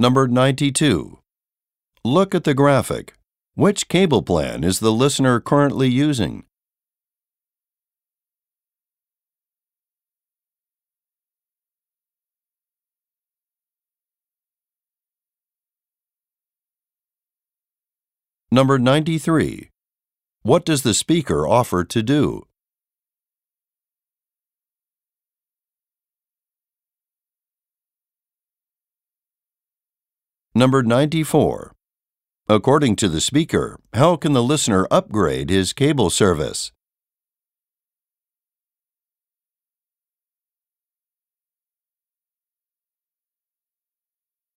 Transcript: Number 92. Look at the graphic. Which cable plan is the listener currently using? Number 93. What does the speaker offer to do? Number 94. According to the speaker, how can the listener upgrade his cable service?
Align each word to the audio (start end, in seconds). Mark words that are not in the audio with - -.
Number 0.00 0.26
92. 0.26 1.20
Look 2.04 2.34
at 2.34 2.42
the 2.42 2.52
graphic. 2.52 3.14
Which 3.54 3.88
cable 3.88 4.22
plan 4.22 4.64
is 4.64 4.80
the 4.80 4.90
listener 4.90 5.38
currently 5.38 5.88
using? 5.88 6.44
Number 18.50 18.78
93. 18.80 19.70
What 20.42 20.64
does 20.64 20.82
the 20.82 20.94
speaker 20.94 21.46
offer 21.46 21.84
to 21.84 22.02
do? 22.02 22.46
Number 30.56 30.84
94. 30.84 31.72
According 32.48 32.94
to 32.96 33.08
the 33.08 33.20
speaker, 33.20 33.80
how 33.92 34.14
can 34.14 34.34
the 34.34 34.42
listener 34.42 34.86
upgrade 34.88 35.50
his 35.50 35.72
cable 35.72 36.10
service? 36.10 36.70